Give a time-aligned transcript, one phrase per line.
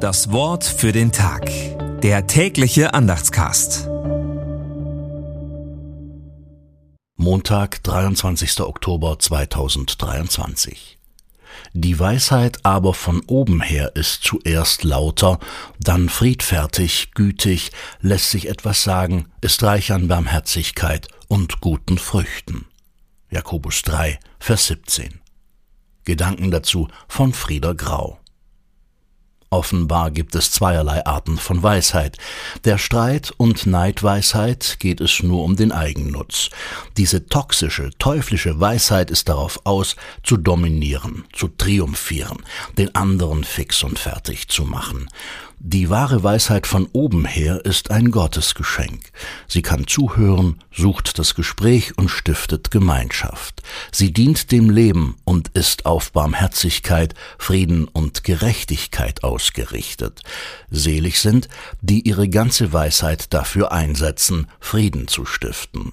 [0.00, 1.50] Das Wort für den Tag.
[2.00, 3.86] Der tägliche Andachtscast.
[7.16, 8.60] Montag, 23.
[8.60, 10.98] Oktober 2023.
[11.74, 15.38] Die Weisheit aber von oben her ist zuerst lauter,
[15.78, 17.70] dann friedfertig, gütig,
[18.00, 22.64] lässt sich etwas sagen, ist reich an Barmherzigkeit und guten Früchten.
[23.28, 25.20] Jakobus 3, Vers 17.
[26.04, 28.18] Gedanken dazu von Frieder Grau.
[29.52, 32.18] Offenbar gibt es zweierlei Arten von Weisheit.
[32.64, 36.50] Der Streit und Neidweisheit geht es nur um den Eigennutz.
[36.96, 42.44] Diese toxische, teuflische Weisheit ist darauf aus, zu dominieren, zu triumphieren,
[42.78, 45.08] den anderen fix und fertig zu machen.
[45.62, 49.12] Die wahre Weisheit von oben her ist ein Gottesgeschenk.
[49.46, 53.62] Sie kann zuhören, sucht das Gespräch und stiftet Gemeinschaft.
[53.92, 60.22] Sie dient dem Leben und ist auf Barmherzigkeit, Frieden und Gerechtigkeit ausgerichtet.
[60.70, 61.48] Selig sind,
[61.80, 65.92] die ihre ganze Weisheit dafür einsetzen, Frieden zu stiften.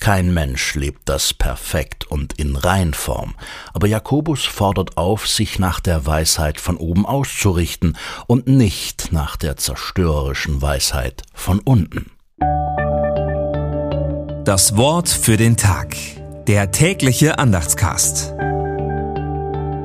[0.00, 3.34] Kein Mensch lebt das perfekt und in Reinform,
[3.72, 9.56] aber Jakobus fordert auf, sich nach der Weisheit von oben auszurichten und nicht nach der
[9.56, 12.10] zerstörerischen Weisheit von unten.
[14.44, 15.96] Das Wort für den Tag.
[16.46, 18.33] Der tägliche Andachtscast.